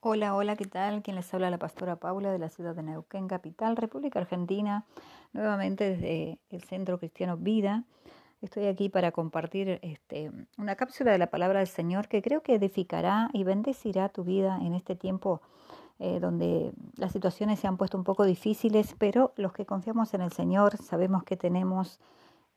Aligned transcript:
Hola, 0.00 0.36
hola, 0.36 0.54
¿qué 0.54 0.64
tal? 0.64 1.02
Quien 1.02 1.16
les 1.16 1.34
habla 1.34 1.50
la 1.50 1.58
pastora 1.58 1.96
Paula 1.96 2.30
de 2.30 2.38
la 2.38 2.50
ciudad 2.50 2.72
de 2.76 2.84
Neuquén, 2.84 3.26
capital, 3.26 3.76
República 3.76 4.20
Argentina, 4.20 4.84
nuevamente 5.32 5.90
desde 5.90 6.38
el 6.50 6.62
Centro 6.62 7.00
Cristiano 7.00 7.36
Vida. 7.36 7.82
Estoy 8.40 8.66
aquí 8.66 8.88
para 8.90 9.10
compartir 9.10 9.80
este, 9.82 10.30
una 10.56 10.76
cápsula 10.76 11.10
de 11.10 11.18
la 11.18 11.26
palabra 11.26 11.58
del 11.58 11.66
Señor 11.66 12.06
que 12.06 12.22
creo 12.22 12.44
que 12.44 12.54
edificará 12.54 13.28
y 13.32 13.42
bendecirá 13.42 14.08
tu 14.08 14.22
vida 14.22 14.60
en 14.62 14.74
este 14.74 14.94
tiempo 14.94 15.42
eh, 15.98 16.20
donde 16.20 16.70
las 16.94 17.10
situaciones 17.10 17.58
se 17.58 17.66
han 17.66 17.76
puesto 17.76 17.98
un 17.98 18.04
poco 18.04 18.24
difíciles, 18.24 18.94
pero 18.98 19.32
los 19.34 19.52
que 19.52 19.66
confiamos 19.66 20.14
en 20.14 20.20
el 20.20 20.30
Señor 20.30 20.76
sabemos 20.76 21.24
que 21.24 21.36
tenemos 21.36 21.98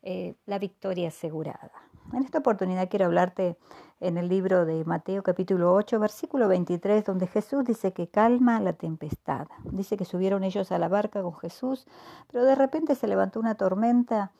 eh, 0.01 0.35
la 0.45 0.59
victoria 0.59 1.09
asegurada. 1.09 1.71
En 2.13 2.23
esta 2.23 2.39
oportunidad 2.39 2.89
quiero 2.89 3.05
hablarte 3.05 3.57
en 3.99 4.17
el 4.17 4.27
libro 4.27 4.65
de 4.65 4.83
Mateo 4.83 5.23
capítulo 5.23 5.73
8, 5.73 5.99
versículo 5.99 6.47
23, 6.47 7.05
donde 7.05 7.27
Jesús 7.27 7.63
dice 7.63 7.93
que 7.93 8.07
calma 8.07 8.59
la 8.59 8.73
tempestad. 8.73 9.47
Dice 9.63 9.95
que 9.95 10.05
subieron 10.05 10.43
ellos 10.43 10.71
a 10.71 10.79
la 10.79 10.87
barca 10.87 11.21
con 11.21 11.35
Jesús, 11.35 11.87
pero 12.27 12.43
de 12.43 12.55
repente 12.55 12.95
se 12.95 13.07
levantó 13.07 13.39
una 13.39 13.55
tormenta 13.55 14.33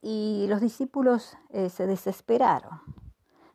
y 0.00 0.46
los 0.48 0.60
discípulos 0.60 1.36
eh, 1.50 1.68
se 1.68 1.86
desesperaron. 1.86 2.80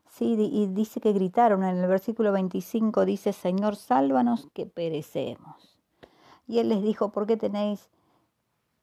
Sí, 0.09 0.35
y 0.37 0.67
dice 0.67 0.99
que 0.99 1.13
gritaron 1.13 1.63
en 1.63 1.77
el 1.77 1.87
versículo 1.87 2.31
25, 2.31 3.05
dice, 3.05 3.31
Señor, 3.31 3.75
sálvanos 3.75 4.49
que 4.53 4.65
perecemos. 4.65 5.79
Y 6.47 6.59
él 6.59 6.69
les 6.69 6.81
dijo, 6.81 7.11
¿por 7.11 7.25
qué 7.27 7.37
tenéis, 7.37 7.89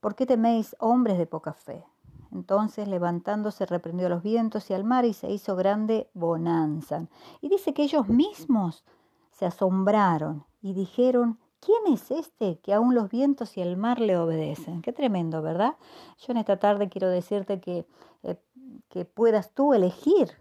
por 0.01 0.15
qué 0.15 0.24
teméis 0.24 0.77
hombres 0.79 1.19
de 1.19 1.27
poca 1.27 1.52
fe? 1.52 1.85
Entonces, 2.33 2.89
levantándose, 2.89 3.66
reprendió 3.66 4.09
los 4.09 4.23
vientos 4.23 4.71
y 4.71 4.75
al 4.75 4.85
mar 4.85 5.05
y 5.05 5.12
se 5.12 5.30
hizo 5.30 5.57
grande 5.57 6.09
bonanza. 6.15 7.07
Y 7.41 7.49
dice 7.49 7.75
que 7.75 7.85
ellos 7.85 8.09
mismos 8.09 8.85
se 9.33 9.47
asombraron 9.47 10.45
y 10.62 10.73
dijeron, 10.73 11.38
¿quién 11.60 11.93
es 11.93 12.10
este 12.10 12.59
que 12.60 12.73
aún 12.73 12.95
los 12.95 13.10
vientos 13.10 13.57
y 13.57 13.60
el 13.60 13.77
mar 13.77 14.01
le 14.01 14.16
obedecen? 14.16 14.82
Qué 14.82 14.93
tremendo, 14.93 15.43
¿verdad? 15.43 15.77
Yo 16.19 16.32
en 16.32 16.38
esta 16.38 16.59
tarde 16.59 16.88
quiero 16.88 17.09
decirte 17.09 17.60
que, 17.60 17.87
eh, 18.23 18.41
que 18.88 19.04
puedas 19.04 19.52
tú 19.52 19.74
elegir 19.74 20.32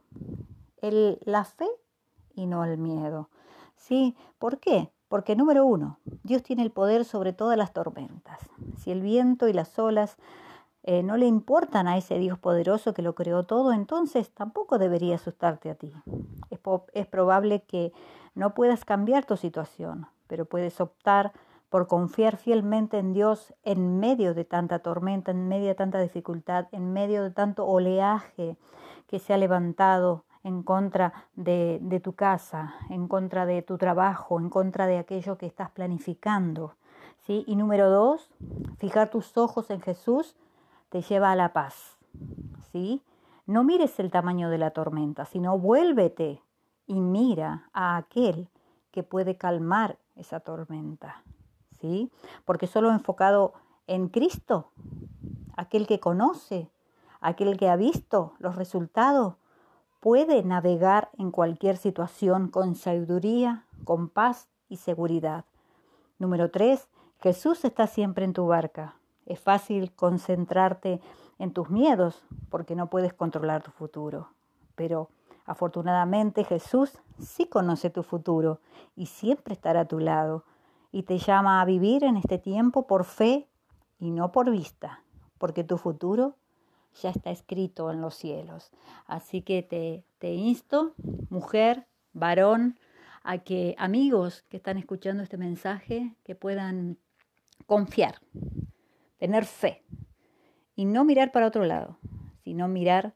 el, 0.77 1.19
la 1.25 1.45
fe 1.45 1.67
y 2.35 2.45
no 2.45 2.63
el 2.63 2.77
miedo. 2.77 3.29
¿Sí? 3.75 4.15
¿Por 4.39 4.59
qué? 4.59 4.91
Porque 5.07 5.35
número 5.35 5.65
uno, 5.65 5.99
Dios 6.23 6.41
tiene 6.43 6.63
el 6.63 6.71
poder 6.71 7.05
sobre 7.05 7.33
todas 7.33 7.57
las 7.57 7.73
tormentas. 7.73 8.39
Si 8.77 8.91
el 8.91 9.01
viento 9.01 9.47
y 9.47 9.53
las 9.53 9.77
olas 9.77 10.17
eh, 10.87 11.01
no 11.01 11.17
le 11.17 11.25
importan 11.25 11.87
a 11.87 11.97
ese 11.97 12.19
Dios 12.19 12.37
poderoso 12.37 12.93
que 12.93 13.01
lo 13.01 13.15
creó 13.15 13.41
todo, 13.41 13.73
entonces 13.73 14.29
tampoco 14.29 14.77
debería 14.77 15.15
asustarte 15.15 15.71
a 15.71 15.75
ti. 15.75 15.91
Es, 16.51 16.59
es 16.93 17.07
probable 17.07 17.63
que 17.63 17.91
no 18.35 18.53
puedas 18.53 18.85
cambiar 18.85 19.25
tu 19.25 19.35
situación, 19.35 20.05
pero 20.27 20.45
puedes 20.45 20.79
optar 20.79 21.33
por 21.71 21.87
confiar 21.87 22.37
fielmente 22.37 22.99
en 22.99 23.13
Dios 23.13 23.55
en 23.63 23.99
medio 23.99 24.35
de 24.35 24.45
tanta 24.45 24.77
tormenta, 24.77 25.31
en 25.31 25.47
medio 25.47 25.69
de 25.69 25.75
tanta 25.75 25.99
dificultad, 25.99 26.67
en 26.71 26.93
medio 26.93 27.23
de 27.23 27.31
tanto 27.31 27.65
oleaje 27.65 28.55
que 29.07 29.17
se 29.17 29.33
ha 29.33 29.37
levantado 29.37 30.25
en 30.43 30.61
contra 30.61 31.13
de, 31.33 31.79
de, 31.81 31.99
tu 31.99 32.13
casa, 32.13 32.75
en 32.91 33.07
contra 33.07 33.47
de 33.47 33.63
tu 33.63 33.79
trabajo, 33.79 34.39
en 34.39 34.51
contra 34.51 34.85
de 34.85 34.99
aquello 34.99 35.39
que 35.39 35.47
estás 35.47 35.71
planificando. 35.71 36.75
¿sí? 37.25 37.43
Y 37.47 37.55
número 37.55 37.89
dos, 37.89 38.29
fijar 38.77 39.09
tus 39.09 39.35
ojos 39.35 39.71
en 39.71 39.81
Jesús 39.81 40.35
te 40.89 41.01
lleva 41.01 41.31
a 41.31 41.35
la 41.35 41.53
paz. 41.53 41.97
¿Sí? 42.71 43.01
No 43.45 43.63
mires 43.63 43.99
el 43.99 44.11
tamaño 44.11 44.49
de 44.49 44.57
la 44.57 44.71
tormenta, 44.71 45.25
sino 45.25 45.57
vuélvete 45.59 46.41
y 46.87 46.99
mira 46.99 47.69
a 47.73 47.97
aquel 47.97 48.49
que 48.91 49.03
puede 49.03 49.37
calmar 49.37 49.97
esa 50.15 50.39
tormenta. 50.39 51.23
¿Sí? 51.79 52.11
Porque 52.45 52.67
solo 52.67 52.91
enfocado 52.91 53.53
en 53.87 54.07
Cristo, 54.07 54.71
aquel 55.55 55.85
que 55.87 55.99
conoce, 55.99 56.69
aquel 57.21 57.57
que 57.57 57.69
ha 57.69 57.75
visto 57.75 58.33
los 58.39 58.55
resultados, 58.55 59.35
puede 59.99 60.43
navegar 60.43 61.09
en 61.17 61.31
cualquier 61.31 61.77
situación 61.77 62.49
con 62.49 62.75
sabiduría, 62.75 63.65
con 63.83 64.09
paz 64.09 64.47
y 64.69 64.77
seguridad. 64.77 65.45
Número 66.19 66.51
tres, 66.51 66.87
Jesús 67.19 67.65
está 67.65 67.87
siempre 67.87 68.25
en 68.25 68.33
tu 68.33 68.47
barca. 68.47 68.95
Es 69.25 69.39
fácil 69.39 69.91
concentrarte 69.93 71.01
en 71.39 71.51
tus 71.51 71.69
miedos 71.69 72.23
porque 72.49 72.75
no 72.75 72.89
puedes 72.89 73.13
controlar 73.13 73.63
tu 73.63 73.71
futuro. 73.71 74.29
Pero 74.75 75.09
afortunadamente 75.45 76.43
Jesús 76.43 76.99
sí 77.19 77.47
conoce 77.47 77.89
tu 77.89 78.03
futuro 78.03 78.59
y 78.95 79.07
siempre 79.07 79.53
estará 79.53 79.81
a 79.81 79.87
tu 79.87 79.99
lado 79.99 80.43
y 80.91 81.03
te 81.03 81.17
llama 81.17 81.61
a 81.61 81.65
vivir 81.65 82.03
en 82.03 82.17
este 82.17 82.37
tiempo 82.37 82.87
por 82.87 83.03
fe 83.03 83.47
y 83.99 84.11
no 84.11 84.31
por 84.31 84.49
vista, 84.51 85.03
porque 85.37 85.63
tu 85.63 85.77
futuro 85.77 86.35
ya 87.01 87.09
está 87.09 87.31
escrito 87.31 87.91
en 87.91 88.01
los 88.01 88.15
cielos. 88.15 88.71
Así 89.05 89.41
que 89.41 89.61
te, 89.63 90.05
te 90.19 90.33
insto, 90.33 90.93
mujer, 91.29 91.87
varón, 92.13 92.79
a 93.23 93.39
que 93.39 93.75
amigos 93.77 94.43
que 94.49 94.57
están 94.57 94.77
escuchando 94.77 95.23
este 95.23 95.37
mensaje, 95.37 96.15
que 96.23 96.35
puedan 96.35 96.97
confiar 97.65 98.21
tener 99.25 99.45
fe 99.45 99.83
y 100.75 100.85
no 100.85 101.03
mirar 101.03 101.31
para 101.31 101.47
otro 101.47 101.65
lado, 101.65 101.97
sino 102.43 102.67
mirar 102.67 103.15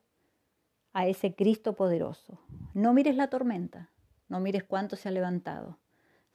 a 0.91 1.05
ese 1.05 1.35
Cristo 1.35 1.75
poderoso. 1.75 2.39
No 2.73 2.95
mires 2.95 3.15
la 3.15 3.29
tormenta, 3.29 3.91
no 4.27 4.39
mires 4.39 4.63
cuánto 4.63 4.95
se 4.95 5.07
ha 5.07 5.11
levantado, 5.11 5.77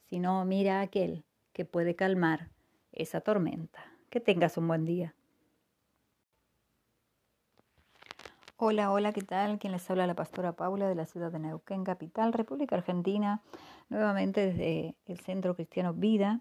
sino 0.05 0.45
mira 0.45 0.79
a 0.79 0.83
aquel 0.83 1.25
que 1.51 1.65
puede 1.65 1.93
calmar 1.93 2.51
esa 2.93 3.19
tormenta. 3.19 3.83
Que 4.09 4.21
tengas 4.21 4.55
un 4.55 4.69
buen 4.69 4.85
día. 4.85 5.13
Hola, 8.55 8.93
hola, 8.93 9.11
¿qué 9.11 9.23
tal? 9.23 9.59
Quien 9.59 9.73
les 9.73 9.91
habla 9.91 10.07
la 10.07 10.15
pastora 10.15 10.53
Paula 10.53 10.87
de 10.87 10.95
la 10.95 11.05
ciudad 11.05 11.33
de 11.33 11.39
Neuquén, 11.39 11.83
capital, 11.83 12.31
República 12.31 12.77
Argentina, 12.77 13.41
nuevamente 13.89 14.39
desde 14.39 14.95
el 15.05 15.19
Centro 15.19 15.53
Cristiano 15.53 15.93
Vida. 15.93 16.39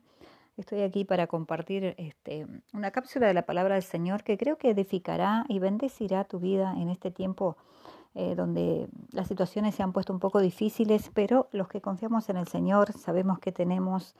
Estoy 0.57 0.83
aquí 0.83 1.05
para 1.05 1.27
compartir 1.27 1.97
este, 1.99 2.47
una 2.73 2.93
cápsula 2.93 3.27
de 3.27 3.35
la 3.35 3.43
palabra 3.43 3.75
del 3.75 3.83
Señor 3.83 4.23
que 4.23 4.39
creo 4.39 4.57
que 4.57 4.71
edificará 4.71 5.45
y 5.49 5.59
bendecirá 5.59 6.25
tu 6.25 6.39
vida 6.39 6.75
en 6.77 6.91
este 6.91 7.11
tiempo 7.11 7.57
eh, 8.15 8.37
donde 8.37 8.87
las 9.11 9.27
situaciones 9.27 9.75
se 9.75 9.83
han 9.83 9.93
puesto 9.93 10.13
un 10.13 10.21
poco 10.21 10.39
difíciles, 10.41 11.11
pero 11.13 11.49
los 11.51 11.67
que 11.67 11.81
confiamos 11.81 12.29
en 12.29 12.37
el 12.37 12.47
Señor 12.47 12.93
sabemos 12.93 13.41
que 13.41 13.51
tenemos 13.51 14.15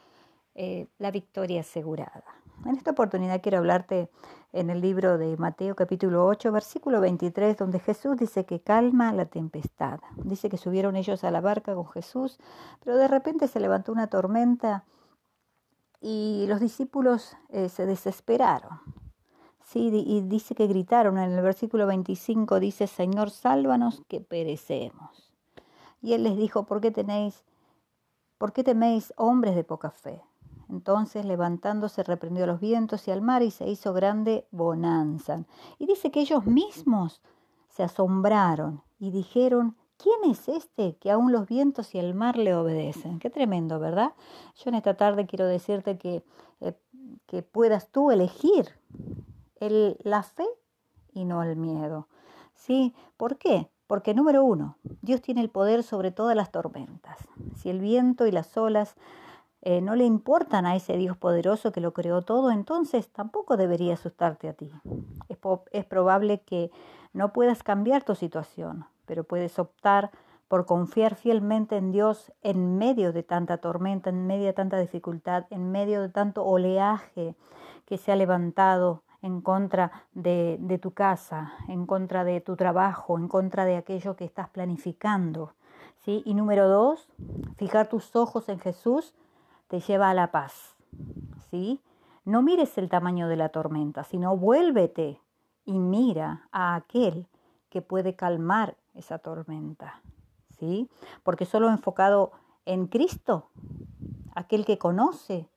eh, 0.57 0.89
la 0.99 1.13
victoria 1.13 1.61
asegurada. 1.61 2.25
En 2.65 2.75
esta 2.75 2.91
oportunidad 2.91 3.41
quiero 3.41 3.59
hablarte 3.59 4.11
en 4.53 4.71
el 4.71 4.81
libro 4.81 5.19
de 5.19 5.37
Mateo 5.37 5.77
capítulo 5.77 6.27
8, 6.27 6.51
versículo 6.51 7.01
23, 7.01 7.57
donde 7.57 7.79
Jesús 7.79 8.17
dice 8.17 8.45
que 8.45 8.61
calma 8.61 9.13
la 9.13 9.27
tempestad. 9.27 10.01
Dice 10.17 10.49
que 10.49 10.57
subieron 10.57 10.97
ellos 10.97 11.23
a 11.23 11.31
la 11.31 11.41
barca 11.41 11.75
con 11.77 11.87
Jesús, 11.87 12.41
pero 12.83 12.97
de 12.97 13.07
repente 13.07 13.47
se 13.47 13.61
levantó 13.61 13.93
una 13.93 14.09
tormenta 14.09 14.85
y 16.01 16.47
los 16.49 16.61
discípulos 16.61 17.37
eh, 17.49 17.69
se 17.69 17.87
desesperaron. 17.87 18.81
Sí, 19.65 19.89
y 19.89 20.21
dice 20.21 20.55
que 20.55 20.67
gritaron 20.67 21.19
en 21.19 21.33
el 21.33 21.43
versículo 21.43 21.87
25, 21.87 22.61
dice, 22.61 22.87
Señor, 22.87 23.31
sálvanos 23.31 24.03
que 24.09 24.21
perecemos. 24.21 25.33
Y 26.03 26.13
él 26.13 26.23
les 26.23 26.37
dijo, 26.37 26.65
¿por 26.65 26.81
qué 26.81 26.91
tenéis, 26.91 27.45
por 28.37 28.53
qué 28.53 28.63
teméis 28.63 29.15
hombres 29.17 29.57
de 29.57 29.65
poca 29.65 29.91
fe? 29.91 30.21
Entonces, 30.69 31.25
levantándose, 31.25 32.03
reprendió 32.03 32.47
los 32.47 32.61
vientos 32.61 33.09
y 33.09 33.11
al 33.11 33.23
mar 33.23 33.43
y 33.43 33.51
se 33.51 33.67
hizo 33.67 33.93
grande 33.93 34.47
bonanza. 34.51 35.45
Y 35.79 35.87
dice 35.87 36.11
que 36.11 36.21
ellos 36.21 36.47
mismos 36.47 37.23
se 37.69 37.83
asombraron 37.83 38.83
y 38.99 39.11
dijeron, 39.11 39.77
¿quién 39.97 40.31
es 40.31 40.49
este 40.49 40.97
que 40.97 41.11
aún 41.11 41.33
los 41.33 41.47
vientos 41.47 41.95
y 41.95 41.99
el 41.99 42.15
mar 42.15 42.37
le 42.37 42.55
obedecen? 42.55 43.19
Qué 43.19 43.31
tremendo, 43.31 43.79
¿verdad? 43.79 44.13
Yo 44.57 44.71
en 44.71 44.75
esta 44.75 44.97
tarde 44.97 45.27
quiero 45.27 45.47
decirte 45.47 45.99
que, 45.99 46.25
eh, 46.61 46.75
que 47.27 47.43
puedas 47.43 47.89
tú 47.91 48.11
elegir 48.11 48.79
el, 49.57 49.97
la 50.03 50.23
fe 50.23 50.47
y 51.13 51.25
no 51.25 51.43
el 51.43 51.57
miedo. 51.57 52.09
¿Sí? 52.55 52.95
¿Por 53.17 53.37
qué? 53.37 53.69
Porque 53.87 54.15
número 54.15 54.45
uno, 54.45 54.77
Dios 55.03 55.21
tiene 55.21 55.41
el 55.41 55.51
poder 55.51 55.83
sobre 55.83 56.11
todas 56.11 56.37
las 56.37 56.51
tormentas. 56.51 57.19
Si 57.57 57.69
el 57.69 57.81
viento 57.81 58.27
y 58.27 58.33
las 58.33 58.57
olas 58.57 58.97
eh, 59.63 59.81
no 59.81 59.95
le 59.95 60.05
importan 60.05 60.67
a 60.67 60.77
ese 60.77 60.97
Dios 60.97 61.17
poderoso 61.17 61.73
que 61.73 61.81
lo 61.81 61.93
creó 61.93 62.23
todo, 62.23 62.51
entonces 62.51 63.09
tampoco 63.11 63.57
debería 63.57 63.95
asustarte 63.95 64.49
a 64.49 64.55
ti. 64.55 64.71
Es, 65.29 65.39
es 65.73 65.85
probable 65.85 66.41
que 66.43 66.71
no 67.13 67.33
puedas 67.33 67.63
cambiar 67.63 68.05
tu 68.05 68.15
situación, 68.15 68.87
pero 69.07 69.25
puedes 69.25 69.59
optar 69.59 70.11
por 70.49 70.67
confiar 70.67 71.15
fielmente 71.15 71.77
en 71.77 71.91
Dios 71.91 72.33
en 72.43 72.79
medio 72.79 73.13
de 73.13 73.23
tanta 73.23 73.59
tormenta, 73.59 74.11
en 74.11 74.27
medio 74.27 74.47
de 74.47 74.53
tanta 74.53 74.79
dificultad, 74.79 75.47
en 75.51 75.73
medio 75.73 76.03
de 76.03 76.11
tanto 76.11 76.45
oleaje 76.45 77.35
que 77.87 77.99
se 77.99 78.13
ha 78.13 78.17
levantado 78.17 79.03
en 79.25 79.41
contra 79.41 79.91
de, 80.13 80.79
tu 80.83 80.93
casa, 80.93 81.55
en 81.69 81.87
contra 81.87 82.25
de 82.25 82.43
tu 82.43 82.57
trabajo, 82.57 83.19
en 83.19 83.27
contra 83.27 83.65
de 83.65 83.77
aquello 83.77 84.17
que 84.17 84.25
estás 84.25 84.51
planificando. 84.51 85.55
¿sí? 86.05 86.23
Y 86.27 86.35
número 86.35 86.69
dos, 86.69 87.09
fijar 87.57 87.89
tus 87.89 88.15
ojos 88.15 88.49
en 88.51 88.61
Jesús 88.61 89.15
te 89.69 89.81
lleva 89.81 90.11
a 90.11 90.15
la 90.15 90.31
paz. 90.31 90.77
¿sí? 91.51 91.81
No 92.27 92.43
mires 92.43 92.77
el 92.77 92.91
tamaño 92.91 93.27
de 93.27 93.37
la 93.37 93.49
tormenta, 93.49 94.05
sino 94.05 94.37
vuélvete 94.37 95.21
y 95.65 95.79
mira 95.79 96.47
a 96.53 96.75
aquel 96.75 97.27
que 97.71 97.81
puede 97.81 98.17
calmar 98.17 98.77
esa 98.95 99.19
tormenta. 99.19 100.01
¿sí? 100.59 100.89
Porque 101.23 101.45
solo 101.45 101.71
enfocado 101.71 102.33
en 102.65 102.87
Cristo, 102.87 103.51
aquel 104.35 104.65
que 104.65 104.79
conoce, 104.79 105.49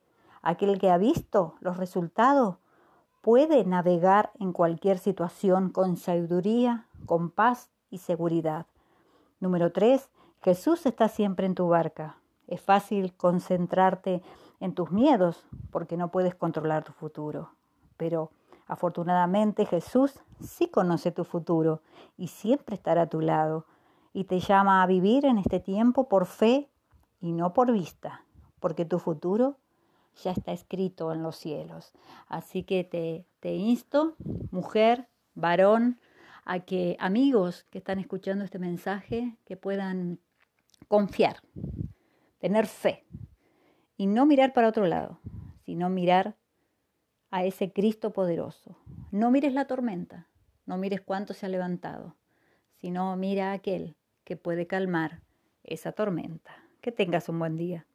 aquel 0.42 0.80
que 0.80 0.90
ha 0.90 0.98
visto 0.98 1.56
los 1.60 1.78
resultados, 1.78 2.58
puede 3.22 3.66
navegar 3.66 4.32
en 4.40 4.54
cualquier 4.54 5.00
situación 5.00 5.70
con 5.70 5.98
sabiduría, 5.98 6.86
con 7.06 7.30
paz 7.30 7.70
y 7.90 8.00
seguridad. 8.00 8.66
Número 9.40 9.72
tres, 9.72 10.10
Jesús 10.42 10.86
está 10.86 11.10
siempre 11.10 11.46
en 11.46 11.56
tu 11.56 11.68
barca. 11.68 12.18
Es 12.48 12.62
fácil 12.62 13.14
concentrarte 13.16 14.22
en 14.60 14.74
tus 14.74 14.92
miedos 14.92 15.46
porque 15.72 15.98
no 15.98 16.10
puedes 16.10 16.36
controlar 16.36 16.84
tu 16.84 16.94
futuro. 16.94 17.52
Pero 17.98 18.32
afortunadamente 18.68 19.66
Jesús 19.66 20.20
sí 20.42 20.68
conoce 20.68 21.12
tu 21.12 21.24
futuro 21.24 21.82
y 22.18 22.28
siempre 22.28 22.76
estará 22.76 23.04
a 23.04 23.10
tu 23.10 23.22
lado 23.22 23.66
y 24.14 24.26
te 24.26 24.40
llama 24.40 24.84
a 24.84 24.88
vivir 24.88 25.26
en 25.26 25.38
este 25.38 25.60
tiempo 25.60 26.08
por 26.08 26.26
fe 26.26 26.70
y 27.20 27.32
no 27.32 27.54
por 27.54 27.72
vista, 27.72 28.26
porque 28.60 28.86
tu 28.86 29.00
futuro 29.00 29.58
ya 30.24 30.32
está 30.32 30.52
escrito 30.52 31.12
en 31.12 31.24
los 31.24 31.36
cielos. 31.36 31.94
Así 32.28 32.64
que 32.64 32.84
te, 32.84 33.54
insto, 33.54 34.16
mujer, 34.52 35.08
varón, 35.36 36.00
a 36.46 36.62
que 36.62 36.96
amigos 37.00 37.66
que 37.70 37.78
están 37.78 38.00
escuchando 38.00 38.44
este 38.44 38.60
mensaje, 38.60 39.38
que 39.46 39.58
puedan 39.58 40.20
confiar, 40.88 41.42
tener 42.40 42.68
fe 42.68 43.06
y 43.98 44.08
no 44.08 44.26
mirar 44.26 44.54
para 44.54 44.70
otro 44.70 44.86
lado, 44.86 45.20
sino 45.66 45.90
mirar 45.90 46.38
a 47.32 47.44
ese 47.44 47.72
Cristo 47.72 48.14
poderoso. 48.14 48.78
No 49.12 49.32
mires 49.32 49.54
la 49.54 49.66
tormenta, 49.66 50.28
no 50.66 50.78
mires 50.78 51.02
cuánto 51.02 51.34
se 51.34 51.46
ha 51.46 51.50
levantado, 51.50 52.16
sino 52.76 53.16
mira 53.16 53.52
a 53.52 53.54
aquel 53.54 53.96
que 54.24 54.38
puede 54.38 54.68
calmar 54.68 55.22
esa 55.64 55.92
tormenta. 55.92 56.52
Que 56.82 56.92
tengas 56.92 57.28
un 57.30 57.40
buen 57.40 57.58
día. 57.58 57.86